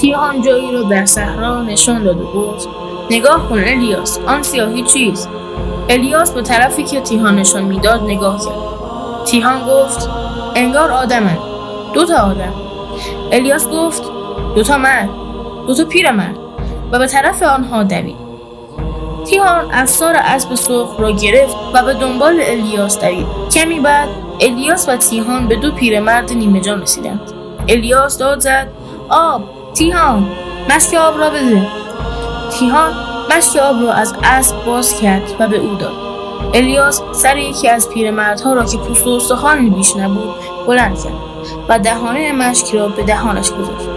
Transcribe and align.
تیهان 0.00 0.42
جایی 0.42 0.72
رو 0.72 0.82
در 0.82 1.06
صحرا 1.06 1.62
نشان 1.62 2.04
داد 2.04 2.20
و 2.20 2.24
گفت 2.24 2.68
نگاه 3.10 3.48
کن 3.48 3.58
الیاس 3.58 4.18
آن 4.26 4.42
سیاهی 4.42 4.82
چیست؟ 4.82 5.28
الیاس 5.88 6.32
به 6.32 6.42
طرفی 6.42 6.84
که 6.84 7.00
تیهان 7.00 7.36
نشان 7.36 7.62
می‌داد 7.62 8.02
نگاه 8.02 8.38
کرد. 8.38 9.24
تیهان 9.24 9.60
گفت 9.66 10.08
انگار 10.54 10.90
آدمن 10.90 11.38
دو 11.94 12.04
تا 12.04 12.14
آدم؟ 12.14 12.52
الیاس 13.32 13.68
گفت 13.68 14.02
دو 14.54 14.62
تا 14.62 14.78
مرد 14.78 15.08
دو 15.66 15.74
تا 15.74 15.84
پیرمرد 15.84 16.36
و 16.92 16.98
به 16.98 17.06
طرف 17.06 17.42
آنها 17.42 17.82
دوید. 17.82 18.16
تیهان 19.26 19.70
افسار 19.72 20.16
اسب 20.16 20.54
سرخ 20.54 21.00
را 21.00 21.10
گرفت 21.10 21.56
و 21.74 21.82
به 21.82 21.94
دنبال 21.94 22.40
الیاس 22.42 23.00
دوید. 23.00 23.26
کمی 23.52 23.80
بعد 23.80 24.08
الیاس 24.40 24.88
و 24.88 24.96
تیهان 24.96 25.48
به 25.48 25.56
دو 25.56 25.72
پیرمرد 25.72 26.32
نیمه 26.32 26.60
جان 26.60 26.82
رسیدند. 26.82 27.20
الیاس 27.68 28.18
داد 28.18 28.40
زد 28.40 28.68
آب 29.08 29.57
تیهان 29.78 30.26
مسک 30.70 30.94
آب 30.94 31.18
را 31.18 31.30
بده. 31.30 31.66
تیهان 32.50 32.92
مشک 33.36 33.56
آب 33.56 33.82
را 33.82 33.92
از 33.92 34.14
اسب 34.24 34.64
باز 34.64 35.00
کرد 35.00 35.22
و 35.38 35.48
به 35.48 35.56
او 35.56 35.74
داد. 35.74 35.92
الیاس 36.54 37.02
سر 37.12 37.36
یکی 37.36 37.68
از 37.68 37.88
پیرمردها 37.90 38.52
را 38.52 38.64
که 38.64 38.78
پوست 38.78 39.06
و 39.06 39.10
استخوانی 39.10 39.70
بیش 39.70 39.96
نبود 39.96 40.34
بلند 40.66 41.02
کرد 41.02 41.12
و 41.68 41.78
دهانه 41.78 42.32
مشک 42.32 42.74
را 42.74 42.88
به 42.88 43.02
دهانش 43.02 43.50
گذاشت. 43.50 43.88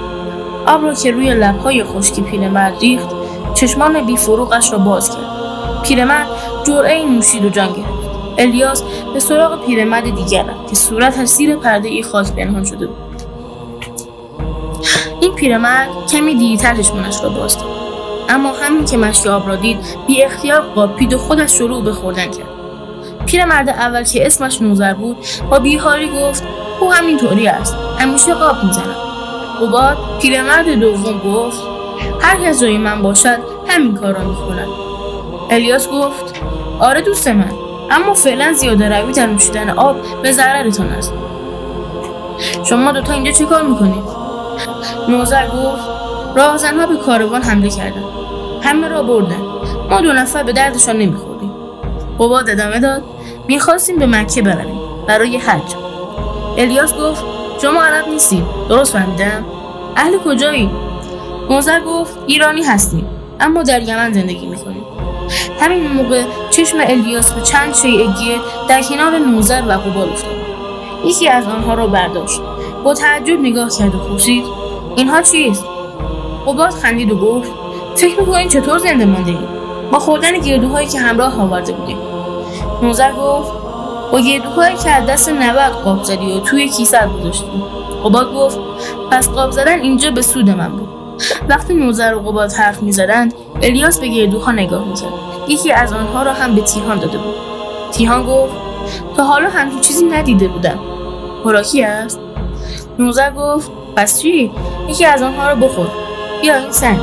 آب 0.67 0.83
را 0.83 0.93
که 0.93 1.11
روی 1.11 1.33
لبهای 1.33 1.83
خشکی 1.83 2.21
پیرمرد 2.21 2.79
ریخت 2.79 3.09
چشمان 3.53 4.05
بیفروغش 4.05 4.71
را 4.71 4.77
باز 4.77 5.09
کرد. 5.09 5.81
پیرمرد 5.83 6.27
جرعه 6.63 7.05
نوشید 7.05 7.45
و 7.45 7.49
جان 7.49 7.73
گرفت 7.73 8.11
الیاس 8.37 8.83
به 9.13 9.19
سراغ 9.19 9.65
پیرمرد 9.65 10.15
دیگر 10.15 10.43
رفت 10.43 10.69
که 10.69 10.75
صورتش 10.75 11.27
زیر 11.27 11.55
پرده 11.55 11.89
ای 11.89 12.03
خاک 12.03 12.31
پنهان 12.31 12.63
شده 12.63 12.87
بود. 12.87 13.10
پیرمرد 15.41 15.89
کمی 16.11 16.35
دیرتر 16.35 16.75
چشمانش 16.75 17.23
را 17.23 17.29
باز 17.29 17.57
اما 18.29 18.53
همین 18.61 18.85
که 18.85 18.97
مشک 18.97 19.27
آب 19.27 19.47
را 19.47 19.55
دید 19.55 19.77
بی 20.07 20.23
اختیار 20.23 20.61
قاپید 20.61 21.13
و 21.13 21.17
خودش 21.17 21.51
شروع 21.51 21.83
به 21.83 21.93
خوردن 21.93 22.25
کرد. 22.25 22.49
پیرمرد 23.25 23.69
اول 23.69 24.03
که 24.03 24.25
اسمش 24.25 24.61
نوزر 24.61 24.93
بود 24.93 25.17
با 25.49 25.59
بیحالی 25.59 26.09
گفت 26.09 26.43
او 26.79 26.93
همینطوری 26.93 27.47
است 27.47 27.75
همیشه 27.99 28.33
قاب 28.33 28.63
می‌زند. 28.63 28.95
قباد 29.61 29.97
پیرمرد 30.21 30.69
دوم 30.69 31.19
گفت 31.19 31.61
هر 32.21 32.37
کس 32.37 32.61
جای 32.61 32.77
من 32.77 33.01
باشد 33.01 33.37
همین 33.67 33.95
کار 33.95 34.13
را 34.13 34.23
می‌کند. 34.23 34.67
الیاس 35.49 35.89
گفت 35.89 36.35
آره 36.79 37.01
دوست 37.01 37.27
من 37.27 37.51
اما 37.91 38.13
فعلا 38.13 38.53
زیاده 38.53 39.01
روی 39.01 39.13
در 39.13 39.27
نوشیدن 39.27 39.69
آب 39.69 39.95
به 40.21 40.31
ضررتان 40.31 40.89
است. 40.89 41.13
شما 42.63 42.91
دوتا 42.91 43.13
اینجا 43.13 43.31
چه 43.31 43.45
کار 43.45 43.61
می‌کنید؟ 43.61 44.20
نوزر 45.09 45.47
گفت 45.47 45.83
راهزنها 46.35 46.85
به 46.85 46.95
کاروان 46.95 47.41
حمله 47.41 47.69
کردند 47.69 48.03
همه 48.61 48.87
را 48.87 49.03
بردن. 49.03 49.41
ما 49.89 50.01
دو 50.01 50.13
نفر 50.13 50.43
به 50.43 50.53
دردشان 50.53 50.95
نمی‌خوریم 50.97 51.51
قباد 52.19 52.49
ادامه 52.49 52.79
داد 52.79 53.03
می‌خواستیم 53.47 53.99
به 53.99 54.05
مکه 54.05 54.41
برویم 54.41 54.79
برای 55.07 55.37
حج. 55.37 55.75
الیاس 56.57 56.97
گفت 56.97 57.23
شما 57.61 57.83
عرب 57.83 58.07
نیستید. 58.07 58.43
درست 58.69 58.93
فهمیدم؟ 58.93 59.45
اهل 59.95 60.17
کجایی؟ 60.17 60.69
موزر 61.49 61.79
گفت 61.79 62.17
ایرانی 62.27 62.63
هستیم 62.63 63.07
اما 63.39 63.63
در 63.63 63.81
یمن 63.81 64.13
زندگی 64.13 64.47
می‌کنیم. 64.47 64.83
همین 65.59 65.87
موقع 65.87 66.23
چشم 66.49 66.77
الیاس 66.81 67.31
به 67.31 67.41
چند 67.41 67.75
شیعگیه 67.75 68.37
در 68.69 68.81
کنار 68.81 69.17
نوزر 69.17 69.61
و 69.67 69.71
قبال 69.71 70.09
افتاد. 70.09 70.31
یکی 71.05 71.27
از 71.27 71.47
آنها 71.47 71.73
را 71.73 71.87
برداشت. 71.87 72.41
با 72.83 72.93
تعجب 72.93 73.39
نگاه 73.39 73.69
کرد 73.69 73.95
و 73.95 73.97
پرسید 73.97 74.43
اینها 74.95 75.21
چیست 75.21 75.65
قباد 76.47 76.69
خندید 76.69 77.11
و 77.11 77.15
گفت 77.15 77.51
فکر 77.95 78.19
می‌کنین 78.19 78.47
چطور 78.47 78.77
زنده 78.77 79.05
مانده 79.05 79.31
ایم؟ 79.31 79.47
با 79.91 79.99
خوردن 79.99 80.39
گردوهایی 80.39 80.87
که 80.87 80.99
همراه 80.99 81.41
آورده 81.41 81.73
بودیم. 81.73 81.97
نوزر 82.81 83.11
گفت 83.11 83.51
با 84.11 84.19
گردوهایی 84.19 84.75
که 84.75 84.91
از 84.91 85.05
دست 85.05 85.29
نبرد 85.29 85.71
قاب 85.71 86.03
زدی 86.03 86.33
و 86.33 86.39
توی 86.39 86.69
کیسه 86.69 87.07
گذاشتی. 87.07 87.45
قباد 88.05 88.33
گفت 88.33 88.59
پس 89.11 89.29
قاب 89.29 89.51
زدن 89.51 89.81
اینجا 89.81 90.11
به 90.11 90.21
سود 90.21 90.49
من 90.49 90.69
بود. 90.69 90.89
وقتی 91.49 91.73
نوزر 91.73 92.13
و 92.13 92.19
قباد 92.19 92.51
حرف 92.51 92.83
می‌زدند 92.83 93.33
الیاس 93.61 93.99
به 93.99 94.07
گردوها 94.07 94.51
نگاه 94.51 94.87
می‌کرد. 94.87 95.13
یکی 95.47 95.71
از 95.71 95.93
آنها 95.93 96.23
را 96.23 96.33
هم 96.33 96.55
به 96.55 96.61
تیهان 96.61 96.99
داده 96.99 97.17
بود. 97.17 97.35
تیهان 97.91 98.23
گفت 98.23 98.53
تا 99.17 99.23
حالا 99.23 99.49
همچین 99.49 99.81
چیزی 99.81 100.05
ندیده 100.05 100.47
بودم. 100.47 100.79
خوراکی 101.43 101.83
است؟ 101.83 102.19
نوزر 103.01 103.31
گفت 103.31 103.71
پس 103.95 104.21
چی؟ 104.21 104.51
یکی 104.87 105.05
از 105.05 105.21
آنها 105.21 105.49
را 105.49 105.55
بخور 105.55 105.87
بیا 106.41 106.55
این 106.55 106.71
سنگ. 106.71 106.99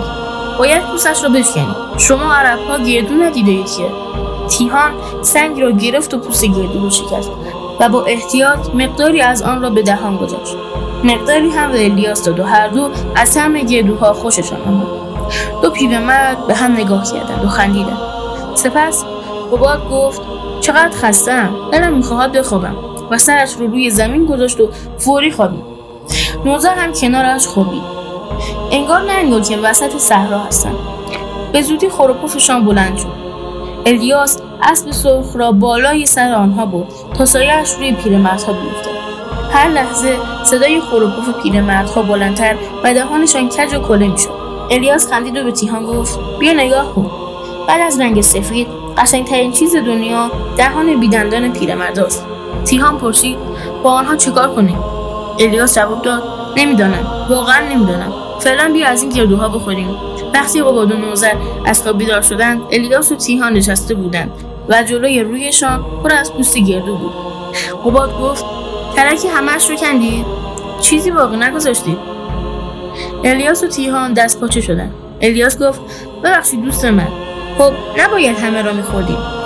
باید 0.59 0.83
پوستش 0.83 1.25
رو 1.25 1.31
بشکنی. 1.31 1.75
شما 1.99 2.35
عرب 2.35 2.59
ها 2.69 2.79
گردو 2.79 3.15
ندیده 3.15 3.63
که. 3.63 3.85
تیهان 4.49 4.91
سنگ 5.23 5.61
را 5.61 5.71
گرفت 5.71 6.15
و 6.15 6.19
پوست 6.19 6.45
گردو 6.45 6.81
رو 6.81 6.91
شکست 6.91 7.31
و 7.81 7.89
با 7.89 8.05
احتیاط 8.05 8.75
مقداری 8.75 9.21
از 9.21 9.43
آن 9.43 9.63
را 9.63 9.71
به 9.71 9.83
دهان 9.83 10.17
گذاشت. 10.17 10.57
مقداری 11.05 11.51
هم 11.51 11.73
به 11.73 11.85
الیاس 11.85 12.25
داد 12.25 12.41
و 12.41 12.45
هر 12.45 12.69
دو 12.69 12.91
از 13.17 13.35
طعم 13.35 13.59
گردوها 13.59 14.13
خوششان 14.13 14.61
آمد. 14.61 14.87
دو 15.63 15.71
پیرمرد 15.71 16.47
به 16.47 16.55
هم 16.55 16.73
نگاه 16.73 17.13
کردند 17.13 17.45
و 17.45 17.49
خندیدند. 17.49 17.99
سپس 18.55 19.05
قباد 19.53 19.89
گفت 19.91 20.23
چقدر 20.61 20.91
خستم 20.91 21.51
دلم 21.73 21.93
می‌خواهد 21.93 22.33
بخوابم. 22.33 22.77
و 23.11 23.19
سرش 23.19 23.53
رو 23.53 23.67
روی 23.67 23.91
زمین 23.91 24.27
گذاشت 24.27 24.61
و 24.61 24.69
فوری 24.99 25.31
خوابید. 25.31 25.68
نوزر 26.45 26.75
هم 26.75 26.93
کنارش 26.93 27.47
خوابید 27.47 27.83
انگار 28.71 29.01
نه 29.01 29.13
انگار 29.13 29.41
که 29.41 29.57
وسط 29.57 29.97
صحرا 29.97 30.39
هستن. 30.39 30.73
به 31.53 31.63
زودی 31.63 31.89
خروپوفشان 31.89 32.65
بلند 32.65 32.97
شد. 32.97 33.07
الیاس 33.87 34.39
اسب 34.63 34.91
سرخ 34.91 35.27
را 35.37 35.53
بالای 35.53 36.07
سر 36.07 36.33
آنها 36.33 36.67
برد 36.67 36.93
تا 37.15 37.25
سایهاش 37.25 37.75
روی 37.75 37.93
پیرمردها 37.93 38.53
بیفتد 38.53 38.99
هر 39.53 39.69
لحظه 39.69 40.17
صدای 40.45 40.81
خروپوف 40.81 41.43
پیرمردها 41.43 42.03
بلندتر 42.03 42.57
و 42.85 42.95
دهانشان 42.95 43.49
کج 43.49 43.75
و 43.75 43.79
کله 43.79 44.09
می‌شد. 44.09 44.31
الیاس 44.71 45.13
خندید 45.13 45.37
و 45.37 45.45
به 45.45 45.53
تیهان 45.53 45.87
گفت 45.87 46.19
بیا 46.39 46.53
نگاه 46.53 46.95
کن. 46.95 47.11
بعد 47.69 47.81
از 47.81 48.01
رنگ 48.01 48.21
سفید 48.21 48.67
قشنگترین 48.99 49.53
چیز 49.53 49.77
دنیا 49.77 50.31
دهان 50.57 51.01
بیدندان 51.01 51.53
پیرمرداست. 51.53 52.27
تیهان 52.65 52.99
پرسید 52.99 53.39
با 53.83 53.91
آنها 53.91 54.17
چیکار 54.17 54.55
کنیم؟ 54.55 54.79
الیاس 55.39 55.75
جواب 55.75 56.03
داد. 56.03 56.23
نمی‌دانم 56.57 57.27
واقعا 57.31 57.69
نمی‌دانم 57.69 58.13
فعلا 58.41 58.71
بیا 58.73 58.89
از 58.89 59.03
این 59.03 59.13
گردوها 59.13 59.49
بخوریم. 59.49 59.97
وقتی 60.35 60.63
قباد 60.63 60.93
و 60.93 60.97
نوزر 60.97 61.35
از 61.67 61.83
خواب 61.83 61.99
بیدار 61.99 62.23
شدند 62.23 62.61
الیاس 62.73 63.13
و 63.13 63.17
تیهان 63.17 63.53
نشسته 63.53 63.95
بودند 63.95 64.31
و 64.69 64.83
جلوی 64.83 65.23
رویشان 65.23 65.85
پر 66.03 66.13
از 66.13 66.33
پوست 66.33 66.59
گردو 66.59 66.97
بود. 66.97 67.13
قباد 67.85 68.21
گفت 68.21 68.45
ترک 68.97 69.19
همهاش 69.35 69.71
رو 69.71 69.77
کندید؟ 69.77 70.27
چیزی 70.81 71.11
باقی 71.11 71.37
نگذاشتید 71.37 71.99
الیاس 73.25 73.65
و 73.65 73.67
تیهان 73.67 74.13
دست 74.13 74.41
پاچه 74.41 74.61
شدند. 74.61 74.95
الیاس 75.21 75.59
گفت 75.59 75.81
ببخشید 76.25 76.65
دوست 76.65 76.85
من. 76.85 77.09
خب 77.59 77.73
نباید 77.99 78.39
همه 78.39 78.63
را 78.63 78.73
میخوردیم. 78.73 79.38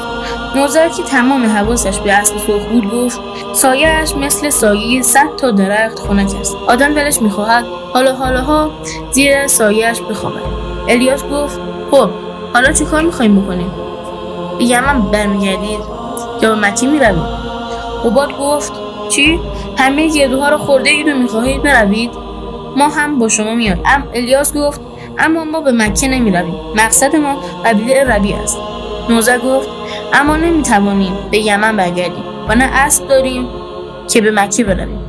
نوزر 0.56 0.88
تمام 0.88 1.46
حواسش 1.46 1.98
به 1.98 2.12
اسب 2.12 2.36
سرخ 2.38 2.62
بود 2.72 2.90
گفت 2.90 3.20
سایهاش 3.52 4.14
مثل 4.16 4.50
سایه 4.50 5.02
صد 5.02 5.36
تا 5.36 5.50
درخت 5.50 5.98
خنک 5.98 6.34
است. 6.40 6.56
آدم 6.66 6.94
دلش 6.94 7.22
می‌خواهد 7.22 7.64
حالا 7.94 8.14
حالاها 8.14 8.70
زیر 9.10 9.46
سایهاش 9.46 10.00
بخوابد. 10.00 10.42
الیاس 10.88 11.24
گفت 11.24 11.60
خب 11.90 12.08
حالا 12.54 12.72
چه 12.72 12.84
کار 12.84 13.02
می‌خوایم 13.02 13.40
بکنیم؟ 13.40 13.70
به 14.58 14.64
یمن 14.64 15.02
برمیگردید 15.02 15.80
یا 16.42 16.54
به 16.54 16.60
مکی 16.60 16.86
می‌روید. 16.86 17.42
قباد 18.04 18.38
گفت 18.38 18.72
چی؟ 19.08 19.40
همه 19.76 20.08
گردوها 20.08 20.48
را 20.48 20.58
خورده 20.58 20.90
اید 20.90 21.08
و 21.08 21.14
می‌خواهید 21.14 21.62
بروید؟ 21.62 22.10
ما 22.76 22.88
هم 22.88 23.18
با 23.18 23.28
شما 23.28 23.54
میاد 23.54 23.78
ام 23.86 24.08
الیاس 24.14 24.56
گفت 24.56 24.80
اما 25.18 25.44
ما 25.44 25.60
به 25.60 25.72
مکه 25.72 26.08
نمی‌رویم. 26.08 26.54
مقصد 26.76 27.16
ما 27.16 27.36
قبیله 27.64 28.04
ربی 28.04 28.32
است. 28.32 28.58
نوزه 29.08 29.38
گفت 29.38 29.68
اما 30.12 30.36
نمی‌توانیم 30.36 31.12
به 31.30 31.38
یمن 31.38 31.76
برگردیم. 31.76 32.24
و 32.48 32.54
نه 32.54 32.64
اسب 32.64 33.08
داریم 33.08 33.48
که 34.08 34.20
به 34.20 34.30
مکه 34.30 34.64
برویم. 34.64 35.00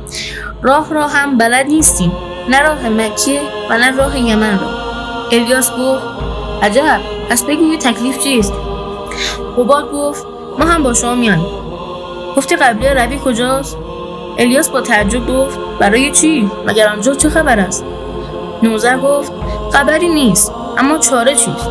راه 0.62 0.94
را 0.94 1.08
هم 1.08 1.38
بلد 1.38 1.66
نیستیم. 1.66 2.12
نه 2.48 2.62
راه 2.62 2.88
مکه 2.88 3.40
و 3.70 3.78
نه 3.78 3.90
راه 3.90 4.18
یمن 4.18 4.58
را. 4.58 4.68
الیاس 5.32 5.70
گفت 5.70 6.02
عجب 6.62 7.00
پس 7.30 7.44
بگو 7.44 7.76
تکلیف 7.76 8.18
چیست؟ 8.18 8.52
قباد 9.58 9.92
گفت 9.92 10.26
ما 10.58 10.64
هم 10.64 10.82
با 10.82 10.94
شما 10.94 11.14
میانیم 11.14 11.46
گفتی 12.36 12.56
قبلی 12.56 12.88
روی 12.88 13.18
کجاست؟ 13.24 13.76
الیاس 14.38 14.68
با 14.68 14.80
تعجب 14.80 15.26
گفت 15.26 15.58
برای 15.78 16.10
چی؟ 16.10 16.50
مگر 16.66 16.88
آنجا 16.88 17.14
چه 17.14 17.28
خبر 17.28 17.58
است؟ 17.58 17.84
نوزر 18.62 18.98
گفت 18.98 19.32
خبری 19.72 20.08
نیست 20.08 20.52
اما 20.78 20.98
چاره 20.98 21.34
چیست؟ 21.34 21.68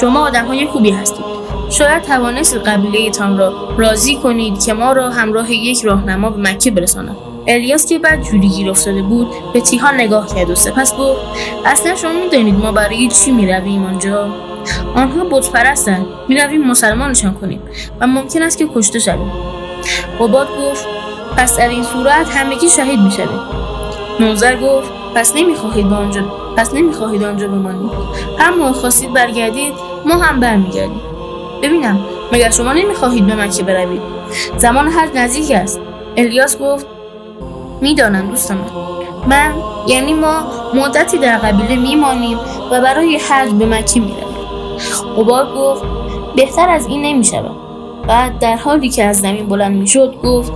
شما 0.00 0.26
آدم 0.26 0.46
های 0.46 0.66
خوبی 0.66 0.90
هستید. 0.90 1.31
شاید 1.72 2.02
توانستید 2.02 2.62
قبیله 2.62 3.10
تان 3.10 3.38
را 3.38 3.68
راضی 3.76 4.16
کنید 4.16 4.64
که 4.64 4.72
ما 4.72 4.92
را 4.92 5.10
همراه 5.10 5.52
یک 5.52 5.82
راهنما 5.84 6.30
به 6.30 6.50
مکه 6.50 6.70
برساند. 6.70 7.16
الیاس 7.46 7.86
که 7.86 7.98
بعد 7.98 8.22
جوری 8.22 8.48
گیر 8.48 8.70
افتاده 8.70 9.02
بود 9.02 9.28
به 9.52 9.60
تیهان 9.60 9.94
نگاه 9.94 10.34
کرد 10.34 10.50
و 10.50 10.54
سپس 10.54 10.96
گفت 10.96 11.20
اصلا 11.64 11.96
شما 11.96 12.12
می‌دانید 12.12 12.54
ما 12.54 12.72
برای 12.72 13.08
چی 13.08 13.30
می‌رویم 13.30 13.84
آنجا؟ 13.84 14.28
آنها 14.94 15.24
بت 15.24 15.50
پرستند 15.50 16.06
می‌رویم 16.28 16.66
مسلمانشان 16.66 17.34
کنیم 17.34 17.60
و 18.00 18.06
ممکن 18.06 18.42
است 18.42 18.58
که 18.58 18.68
کشته 18.74 18.98
شویم. 18.98 19.32
قباد 20.20 20.48
گفت 20.48 20.86
پس 21.36 21.58
در 21.58 21.68
این 21.68 21.82
صورت 21.82 22.28
همگی 22.28 22.70
شهید 22.70 23.00
می‌شویم. 23.00 23.40
نوزر 24.20 24.56
گفت 24.56 24.90
پس 25.14 25.36
نمی‌خواهید 25.36 25.88
به 25.88 25.94
آنجا 25.94 26.22
پس 26.56 26.74
نمی‌خواهید 26.74 27.24
آنجا 27.24 27.48
بمانید. 27.48 27.90
هر 28.38 28.72
خواستید 28.72 29.12
برگردید 29.12 29.72
ما 30.06 30.14
هم 30.14 30.40
برمیگردیم. 30.40 31.11
ببینم 31.62 32.00
مگر 32.32 32.50
شما 32.50 32.72
نمی‌خواهید 32.72 33.26
به 33.26 33.34
مکه 33.34 33.62
بروید؟ 33.62 34.00
زمان 34.56 34.88
حج 34.88 35.08
نزدیک 35.14 35.50
است. 35.50 35.80
الیاس 36.16 36.58
گفت 36.58 36.86
می‌دانم 37.80 38.30
دوست 38.30 38.50
من 38.50 38.58
من 39.26 39.52
یعنی 39.86 40.14
ما 40.14 40.42
مدتی 40.74 41.18
در 41.18 41.38
قبیله 41.38 41.76
میمانیم 41.76 42.38
و 42.70 42.80
برای 42.80 43.16
حج 43.16 43.50
به 43.50 43.66
مکه 43.66 44.00
می‌رویم. 44.00 44.26
قبار 45.16 45.54
گفت 45.54 45.82
بهتر 46.36 46.68
از 46.68 46.86
این 46.86 47.02
نمی‌شود. 47.02 47.56
بعد 48.08 48.38
در 48.38 48.56
حالی 48.56 48.88
که 48.88 49.04
از 49.04 49.20
زمین 49.20 49.46
بلند 49.46 49.76
می‌شد 49.76 50.14
گفت 50.22 50.52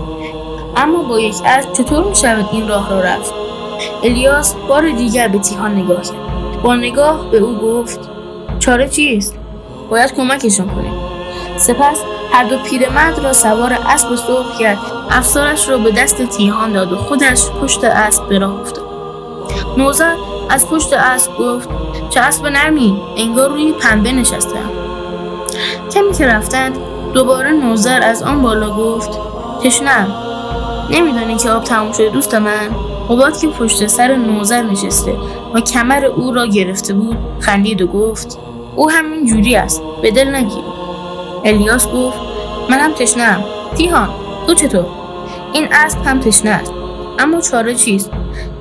اما 0.76 1.02
با 1.02 1.20
یک 1.20 1.35
اسب 1.44 1.73
چطور 1.73 2.05
می‌شود 2.05 2.49
این 2.52 2.69
راه 2.69 2.91
را 2.91 3.00
رفت؟ 3.00 3.35
الیاس 4.05 4.55
بار 4.69 4.91
دیگر 4.91 5.29
به 5.29 5.38
تیهان 5.38 5.75
نگاه 5.75 6.02
کرد. 6.02 6.62
با 6.62 6.76
نگاه 6.76 7.31
به 7.31 7.38
او 7.38 7.55
گفت 7.59 8.00
چاره 8.59 8.88
چیست؟ 8.88 9.38
باید 9.91 10.15
کمکشان 10.15 10.69
کنیم 10.69 10.93
سپس 11.56 12.03
هر 12.33 12.44
دو 12.44 12.59
پیرمرد 12.59 13.19
را 13.19 13.33
سوار 13.33 13.79
اسب 13.87 14.15
سرخ 14.15 14.59
کرد. 14.59 14.79
افسارش 15.11 15.69
را 15.69 15.79
به 15.79 15.91
دست 15.91 16.23
تیهان 16.23 16.73
داد 16.73 16.93
و 16.93 16.97
خودش 16.97 17.50
پشت 17.50 17.85
اسب 17.85 18.29
به 18.29 18.38
راه 18.38 18.61
افتاد. 18.61 18.87
نوزر 19.77 20.15
از 20.50 20.69
پشت 20.69 20.93
اسب 20.93 21.37
گفت 21.38 21.69
چه 22.11 22.21
اسب 22.21 22.47
نرمی 22.47 23.03
انگار 23.17 23.50
روی 23.50 23.73
پنبه 23.73 24.12
نشستم 24.12 24.71
کمی 25.94 26.12
که 26.12 26.27
رفتند 26.27 26.79
دوباره 27.15 27.50
نوزر 27.50 28.03
از 28.03 28.23
آن 28.23 28.43
بالا 28.43 28.71
گفت 28.71 29.11
تشنم 29.62 30.15
نمیدانی 30.91 31.37
که 31.37 31.50
آب 31.50 31.65
تموم 31.65 31.93
شده 31.93 32.09
دوست 32.09 32.35
من؟ 32.35 32.69
قباد 33.09 33.41
که 33.41 33.49
پشت 33.49 33.87
سر 33.87 34.17
نوزر 34.17 34.62
نشسته 34.62 35.17
و 35.55 35.61
کمر 35.61 36.05
او 36.05 36.33
را 36.33 36.47
گرفته 36.47 36.94
بود 36.94 37.17
خندید 37.41 37.83
و 37.83 37.87
گفت 37.87 38.38
او 38.76 38.90
همین 38.90 39.26
جوری 39.26 39.56
است. 39.56 39.82
به 40.02 40.11
دل 40.11 40.34
نگیر. 40.34 40.64
الیاس 41.44 41.88
گفت 41.88 42.19
من 42.70 42.78
هم 42.78 42.93
تشنم 42.93 43.44
تیهان 43.76 44.08
تو 44.46 44.55
چطور؟ 44.55 44.87
این 45.52 45.69
اسب 45.73 46.06
هم 46.06 46.20
تشنه 46.20 46.50
است. 46.50 46.73
اما 47.19 47.40
چاره 47.40 47.75
چیست 47.75 48.11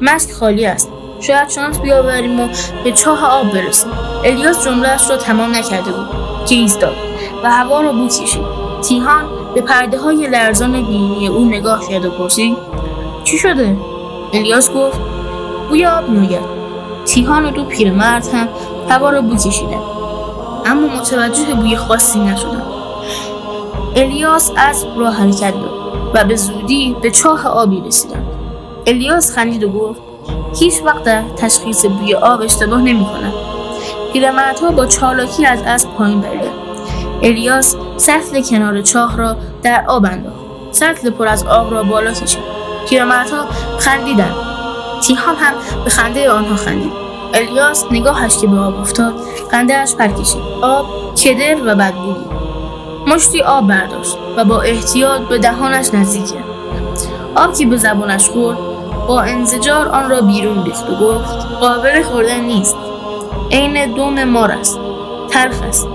مشک 0.02 0.32
خالی 0.32 0.66
است. 0.66 0.92
شاید 1.20 1.50
شانس 1.50 1.80
بیاوریم 1.80 2.40
و 2.40 2.48
به 2.84 2.92
چاه 2.92 3.26
آب 3.26 3.52
برسیم. 3.52 3.92
الیاس 4.26 4.66
جملهاش 4.66 5.10
را 5.10 5.18
تمام 5.18 5.56
نکرده 5.56 5.92
بود. 5.92 6.08
که 6.46 6.56
ایستاد 6.56 6.96
و 7.44 7.52
هوا 7.52 7.82
را 7.82 7.92
بو 7.92 8.08
کشید. 8.08 8.42
تیهان 8.88 9.24
به 9.56 9.62
پرده 9.62 10.00
های 10.00 10.28
لرزان 10.28 10.72
بینی 10.72 11.28
او 11.28 11.46
نگاه 11.46 11.88
کرد 11.88 12.06
و 12.06 12.10
پرسید 12.10 12.58
چی 13.24 13.38
شده؟ 13.38 13.78
الیاس 14.34 14.72
گفت 14.72 15.00
بوی 15.70 15.86
آب 15.86 16.10
میآید. 16.10 16.56
تیهان 17.06 17.46
و 17.46 17.52
دو 17.52 17.64
پیرمرد 17.64 18.28
هم 18.34 18.48
هوا 18.90 19.10
را 19.10 19.22
بو 19.22 19.36
کشیدن 19.36 19.95
اما 20.66 20.88
متوجه 20.88 21.54
بوی 21.54 21.78
خاصی 21.78 22.20
نشدن 22.20 22.64
الیاس 23.96 24.52
اسب 24.58 24.88
را 24.98 25.12
حرکت 25.12 25.54
داد 25.54 25.86
و 26.14 26.24
به 26.24 26.36
زودی 26.36 26.96
به 27.02 27.12
چاه 27.12 27.48
آبی 27.48 27.82
رسیدند 27.82 28.26
الیاس 28.88 29.36
خندید 29.36 29.64
و 29.64 29.70
گفت 29.70 30.02
هیچ 30.60 30.82
وقت 30.86 31.04
در 31.04 31.24
تشخیص 31.38 31.86
بوی 31.86 32.16
آب 32.16 32.42
اشتباه 32.42 32.82
نمی 32.82 33.06
کنم. 33.06 33.34
پیرمردها 34.14 34.72
با 34.72 34.86
چالاکی 34.86 35.46
از 35.46 35.62
اسب 35.62 35.90
پایین 35.90 36.22
بردند 36.22 36.54
الیاس 37.24 37.76
سطل 37.98 38.42
کنار 38.42 38.82
چاه 38.82 39.18
را 39.18 39.38
در 39.64 39.86
آب 39.88 40.06
انداخت. 40.06 40.36
سطل 40.72 41.10
پر 41.10 41.28
از 41.28 41.44
آب 41.46 41.72
را 41.72 41.84
بالا 41.84 42.12
کشید. 42.12 42.44
پیرمردها 42.90 43.46
خندیدند. 43.80 44.36
تیهان 45.04 45.36
هم 45.36 45.54
به 45.84 45.90
خنده 45.90 46.32
آنها 46.32 46.56
خندید. 46.56 47.05
الیاس 47.34 47.86
نگاهش 47.92 48.38
که 48.38 48.48
به 48.48 48.60
آب 48.60 48.80
افتاد 48.80 49.14
خندهاش 49.52 49.96
پر 49.96 50.08
کشید 50.08 50.42
آب 50.62 50.86
کدر 51.16 51.58
و 51.66 51.76
بدبو 51.76 52.14
بود 52.14 52.36
مشتی 53.08 53.42
آب 53.42 53.68
برداشت 53.68 54.18
و 54.38 54.46
با 54.46 54.62
احتیاط 54.62 55.22
به 55.22 55.38
دهانش 55.38 55.94
نزدیک 55.94 56.26
کرد 56.26 56.46
آب 57.36 57.58
که 57.58 57.66
به 57.66 57.78
زبانش 57.78 58.30
خورد 58.30 58.58
با 59.08 59.22
انزجار 59.22 59.88
آن 59.88 60.10
را 60.10 60.22
بیرون 60.22 60.66
ریخت 60.66 60.90
و 60.90 60.96
گفت 60.96 61.48
قابل 61.60 62.04
خوردن 62.04 62.40
نیست. 62.40 62.76
عین 63.52 63.94
دوم 63.94 64.24
مار 64.24 64.52
است. 64.52 64.80
تلخ 65.30 65.62
است. 65.62 65.88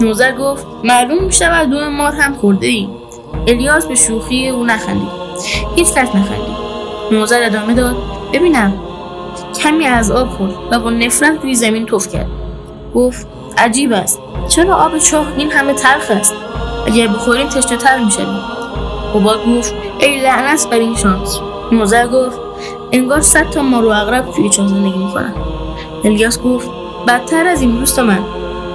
نوزر 0.00 0.32
گفت 0.32 0.66
معلوم 0.84 1.30
شود 1.30 1.70
دوم 1.70 1.96
مار 1.96 2.12
هم 2.12 2.34
خورده 2.34 2.66
ای 2.66 2.88
الیاس 3.46 3.86
به 3.86 3.94
شوخی 3.94 4.48
او 4.48 4.64
نخندید. 4.64 5.08
هیچ 5.76 5.88
کس 5.88 6.08
نخندید. 6.08 6.56
نوزر 7.12 7.42
ادامه 7.42 7.74
داد 7.74 7.96
ببینم. 8.32 8.72
کمی 9.54 9.86
از 9.86 10.10
آب 10.10 10.28
خورد 10.28 10.52
و 10.70 10.78
با 10.78 10.90
نفرت 10.90 11.42
روی 11.42 11.54
زمین 11.54 11.86
توف 11.86 12.08
کرد. 12.08 12.30
گفت 12.94 13.26
عجیب 13.58 13.92
است. 13.92 14.20
چرا 14.48 14.76
آب 14.76 14.98
چاه 14.98 15.26
این 15.36 15.50
همه 15.50 15.72
تلخ 15.72 16.10
است؟ 16.10 16.34
اگر 16.86 17.06
بخوریم 17.06 17.48
تشنه 17.48 17.78
تر 17.78 17.98
می‌شویم. 18.04 18.40
قباد 19.14 19.40
گفت 19.46 19.74
ای 20.00 20.20
لعنت 20.20 20.68
بر 20.70 20.76
این 20.76 20.96
شانس. 20.96 21.40
نوزر 21.72 22.06
گفت 22.06 22.38
انگار 22.92 23.20
صد 23.20 23.50
تا 23.50 23.62
مارو 23.62 23.88
اغرب 23.88 24.30
توی 24.36 24.48
چاه 24.48 24.68
زندگی 24.68 24.98
می‌کنن. 24.98 25.34
الیاس 26.04 26.42
گفت 26.42 26.70
بدتر 27.08 27.46
از 27.46 27.60
این 27.60 27.70
دوست 27.78 27.98
من. 27.98 28.24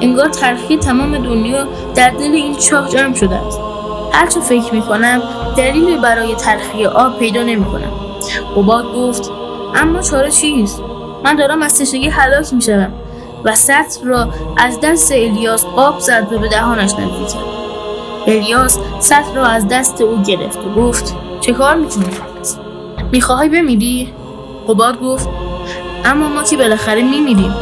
انگار 0.02 0.30
تلخی 0.30 0.78
تمام 0.78 1.18
دنیا 1.18 1.68
در 1.96 2.10
دل 2.10 2.32
این 2.32 2.56
چاه 2.56 2.90
جمع 2.90 3.14
شده 3.14 3.36
است. 3.36 3.60
هرچه 4.12 4.40
فکر 4.40 4.74
می‌کنم 4.74 5.22
دلیلی 5.58 5.98
برای 5.98 6.36
تلخی 6.36 6.86
آب 6.86 7.20
پیدا 7.20 7.44
نمی‌کنم. 7.44 7.92
قباد 8.56 8.86
گفت 8.96 9.32
اما 9.76 10.02
چاره 10.02 10.32
چیست 10.32 10.82
من 11.24 11.36
دارم 11.36 11.62
از 11.62 11.80
تشنگی 11.80 12.10
هلاک 12.10 12.54
می‌شوم 12.54 12.94
و 13.46 13.56
سطر 13.56 14.06
را 14.06 14.28
از 14.58 14.80
دست 14.84 15.12
الیاس 15.12 15.66
آب 15.76 16.00
زد 16.00 16.28
و 16.34 16.40
به 16.40 16.48
دهانش 16.48 16.92
نزدیک 16.94 17.42
الیاس 18.28 18.80
سطر 19.00 19.34
را 19.36 19.46
از 19.46 19.68
دست 19.68 20.02
او 20.02 20.22
گرفت 20.24 20.58
و 20.58 20.82
گفت 20.82 21.16
چه 21.42 21.54
کار 21.54 21.76
می‌کنی؟ 21.76 22.06
می‌خواهی 23.12 23.50
بمیری؟ 23.50 24.14
قباد 24.68 25.00
گفت 25.00 25.30
اما 26.06 26.30
ما 26.30 26.44
که 26.44 26.58
بالاخره 26.58 27.02
میمیریم. 27.02 27.56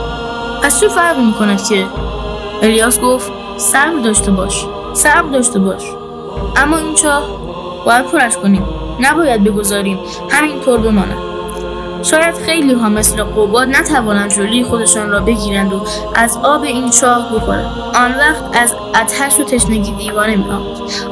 پس 0.64 0.80
چه 0.80 0.88
فرق 0.88 1.20
می‌کند 1.20 1.64
که؟ 1.64 1.86
الیاس 2.62 3.00
گفت 3.02 3.32
صبر 3.58 4.00
داشته 4.04 4.32
باش 4.32 4.66
صبر 4.94 5.30
داشته 5.30 5.60
باش. 5.60 5.84
اما 6.58 6.78
این 6.78 6.96
چاه 6.96 7.24
باید 7.86 8.06
پرش 8.06 8.38
کنیم. 8.38 8.66
نباید 9.00 9.44
بگذاریم. 9.44 10.00
همینطور 10.30 10.80
بماند. 10.80 11.35
شاید 12.06 12.36
خیلی 12.36 12.74
ها 12.74 12.90
مثل 12.90 13.24
قوباد 13.24 13.68
نتوانند 13.70 14.32
جلوی 14.32 14.64
خودشان 14.64 15.10
را 15.10 15.20
بگیرند 15.20 15.74
و 15.74 15.82
از 16.16 16.38
آب 16.38 16.64
این 16.64 16.90
چاه 16.90 17.36
بخورند. 17.36 17.66
آن 17.96 18.12
وقت 18.12 18.58
از 18.62 18.76
اتش 19.02 19.40
و 19.40 19.44
تشنگی 19.44 19.92
دیوانه 19.92 20.36
می 20.36 20.46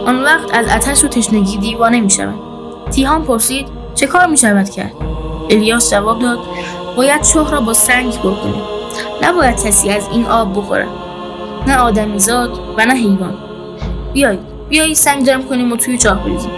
آن 0.05 0.23
وقت 0.23 0.53
از 0.53 0.67
اتش 0.75 1.03
و 1.03 1.07
تشنگی 1.07 1.57
دیوانه 1.57 2.01
می 2.01 2.09
شوند 2.09 2.39
تیهان 2.91 3.23
پرسید 3.23 3.67
چه 3.95 4.07
کار 4.07 4.27
می 4.27 4.37
شود 4.37 4.69
کرد؟ 4.69 4.93
الیاس 5.49 5.91
جواب 5.91 6.19
داد 6.19 6.39
باید 6.97 7.21
چاه 7.21 7.51
را 7.51 7.61
با 7.61 7.73
سنگ 7.73 8.13
پر 8.13 8.33
کنیم 8.33 8.61
نباید 9.23 9.63
کسی 9.63 9.89
از 9.89 10.07
این 10.11 10.25
آب 10.25 10.57
بخورد. 10.57 10.87
نه 11.67 11.77
آدمیزاد 11.77 12.59
و 12.77 12.85
نه 12.85 12.93
حیوان. 12.93 13.37
بیایید 14.13 14.39
بیایید 14.69 14.95
سنگ 14.95 15.25
جمع 15.25 15.43
کنیم 15.43 15.71
و 15.71 15.75
توی 15.75 15.97
چاه 15.97 16.23
بریزیم. 16.23 16.51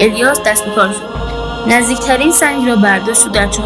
الیاس 0.00 0.40
دست 0.42 0.64
به 0.64 0.70
کار 0.70 0.88
شد. 0.88 1.25
نزدیکترین 1.66 2.32
سنگ 2.32 2.68
را 2.68 2.76
برداشت 2.76 3.26
و 3.26 3.30
در 3.30 3.46
چاه 3.46 3.64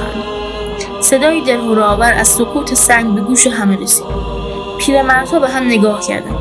صدای 1.01 1.41
دلهورآور 1.41 2.13
از 2.13 2.29
سکوت 2.29 2.75
سنگ 2.75 3.15
به 3.15 3.21
گوش 3.21 3.47
همه 3.47 3.77
رسید. 3.77 4.05
پیرمردها 4.79 5.39
به 5.39 5.49
هم 5.49 5.67
نگاه 5.67 6.01
کردند. 6.01 6.37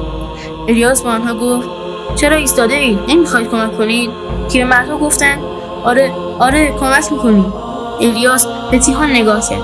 الیاس 0.67 1.01
به 1.01 1.09
آنها 1.09 1.33
گفت 1.33 1.69
چرا 2.15 2.35
ایستاده 2.35 2.75
اید؟ 2.75 2.99
نمی‌خواید 3.07 3.49
کمک 3.49 3.77
کنید؟ 3.77 4.09
پیرمردها 4.51 4.97
گفتند 4.97 5.39
آره 5.83 6.11
آره 6.39 6.71
کمک 6.79 7.11
می‌کنیم. 7.11 7.53
الیاس 8.01 8.47
به 8.71 8.79
تیهان 8.79 9.09
نگاه 9.09 9.49
کرد. 9.49 9.63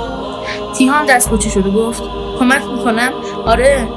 تیهان 0.77 1.05
دست 1.05 1.31
پچه 1.31 1.49
شد 1.49 1.67
و 1.67 1.71
گفت 1.71 2.03
کمک 2.39 2.61
می‌کنم؟ 2.77 3.11
آره. 3.45 3.87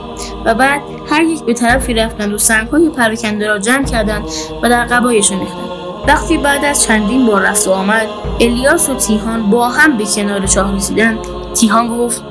و 0.44 0.54
بعد 0.54 0.82
هر 1.10 1.22
یک 1.22 1.42
به 1.42 1.54
طرفی 1.54 1.94
رفتند 1.94 2.32
و 2.34 2.38
سنگهای 2.38 2.88
پراکنده 2.88 3.48
را 3.48 3.58
جمع 3.58 3.84
کردند 3.84 4.24
و 4.62 4.68
در 4.68 4.84
قبایشان 4.84 5.40
ریختند 5.40 5.77
وقتی 6.08 6.38
بعد 6.38 6.64
از 6.64 6.82
چندین 6.82 7.26
بار 7.26 7.42
رفت 7.42 7.68
و 7.68 7.70
آمد 7.70 8.08
الیاس 8.40 8.88
و 8.88 8.94
تیهان 8.94 9.50
با 9.50 9.68
هم 9.68 9.96
به 9.96 10.04
کنار 10.04 10.46
چاه 10.46 10.76
رسیدند. 10.76 11.18
تیهان 11.54 11.88
گفت 11.88 12.22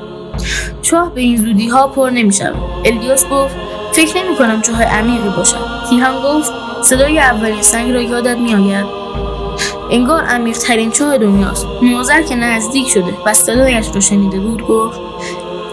چاه 0.82 1.14
به 1.14 1.22
این 1.22 1.38
زودی 1.38 1.68
ها 1.68 1.88
پر 1.88 2.10
نمی 2.10 2.34
شود 2.34 2.56
الیاس 2.86 3.30
گفت 3.30 3.56
فکر 3.92 4.24
نمی 4.24 4.36
کنم 4.36 4.62
چاه 4.62 4.84
عمیقی 4.84 5.30
باشد. 5.38 5.58
تیهان 5.90 6.24
گفت 6.24 6.52
صدای 6.82 7.20
اولین 7.20 7.62
سنگ 7.62 7.92
را 7.92 8.02
یادت 8.02 8.38
می 8.38 8.56
آید 8.56 8.86
انگار 9.92 10.24
عمیق 10.24 10.58
ترین 10.58 10.92
چاه 10.92 11.18
دنیاست. 11.18 11.68
نوزر 11.82 12.22
که 12.22 12.36
نزدیک 12.36 12.88
شده 12.88 13.14
و 13.26 13.34
صدایش 13.34 13.88
را 13.94 14.00
شنیده 14.00 14.40
بود 14.40 14.68
گفت 14.68 15.00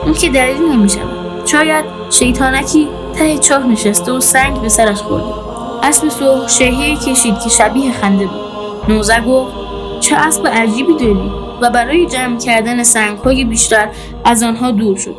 اون 0.05 0.15
که 0.15 0.29
دلیل 0.29 0.63
نمی 0.63 0.89
شود 0.89 1.47
شاید 1.47 1.85
شیطانکی 2.11 2.89
ته 3.15 3.39
چاه 3.39 3.67
نشسته 3.67 4.13
و 4.13 4.21
سنگ 4.21 4.61
به 4.61 4.69
سرش 4.69 4.99
خورده. 4.99 5.44
اسب 5.87 6.09
سرخ 6.09 6.49
شهیه 6.49 6.97
کشید 6.97 7.39
که 7.39 7.49
شبیه 7.49 7.93
خنده 7.93 8.27
بود. 8.27 8.41
نوزر 8.89 9.21
گفت 9.21 9.53
چه 10.01 10.17
اسب 10.17 10.47
عجیبی 10.47 10.95
داری 10.95 11.31
و 11.61 11.71
برای 11.71 12.07
جمع 12.07 12.39
کردن 12.39 12.83
سنگهای 12.83 13.45
بیشتر 13.45 13.89
از 14.25 14.43
آنها 14.43 14.71
دور 14.71 14.97
شد. 14.97 15.17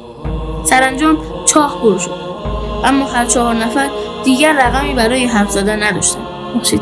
سرانجام 0.63 1.17
چاه 1.45 1.81
پر 1.81 1.97
شد. 1.97 2.11
اما 2.85 3.05
هر 3.05 3.25
چهار 3.25 3.55
نفر 3.55 3.89
دیگر 4.23 4.53
رقمی 4.53 4.93
برای 4.93 5.25
حرف 5.25 5.51
زدن 5.51 5.83
نداشتند. 5.83 6.25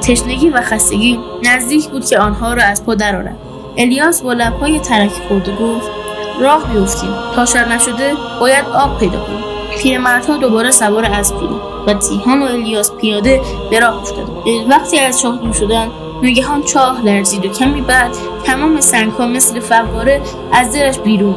تشنگی 0.02 0.50
و 0.50 0.62
خستگی 0.62 1.20
نزدیک 1.44 1.90
بود 1.90 2.06
که 2.06 2.20
آنها 2.20 2.54
را 2.54 2.64
از 2.64 2.86
پا 2.86 2.96
درآورد 2.96 3.38
الیاس 3.78 4.22
با 4.22 4.34
لبهای 4.34 4.80
ترکی 4.80 5.22
خورده 5.28 5.56
گفت 5.56 5.88
راه 6.40 6.74
بیفتیم. 6.74 7.14
تا 7.36 7.46
شب 7.46 7.68
نشده 7.68 8.14
باید 8.40 8.66
آب 8.66 9.00
پیدا 9.00 9.20
کنیم. 9.20 9.53
پیرمردها 9.84 10.38
دوباره 10.38 10.72
سوار 10.72 11.06
اسب 11.06 11.36
شدند 11.36 11.62
و 11.88 11.94
تیهان 11.94 12.42
و 12.42 12.46
الیاس 12.46 12.92
پیاده 12.92 13.42
به 13.72 13.80
راه 13.80 14.04
وقتی 14.70 15.00
از 15.00 15.22
چاه 15.22 15.38
دور 15.38 15.54
شدند 15.54 15.92
ناگهان 16.24 16.64
چاه 16.64 17.06
لرزید 17.06 17.46
و 17.46 17.50
کمی 17.50 17.82
بعد 17.82 18.12
تمام 18.44 18.82
سنگها 18.82 19.28
مثل 19.28 19.60
فواره 19.60 20.22
از 20.52 20.74
دلش 20.74 21.00
بیرون 21.00 21.36